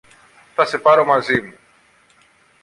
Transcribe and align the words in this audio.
Θα 0.55 0.65
σε 0.65 0.77
πάρω 0.77 1.05
μαζί 1.05 1.41
μου. 1.41 1.53